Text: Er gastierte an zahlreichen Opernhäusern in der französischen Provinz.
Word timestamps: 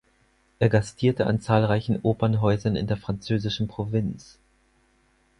Er 0.57 0.67
gastierte 0.69 1.27
an 1.27 1.41
zahlreichen 1.41 1.99
Opernhäusern 2.01 2.75
in 2.75 2.87
der 2.87 2.97
französischen 2.97 3.67
Provinz. 3.67 4.39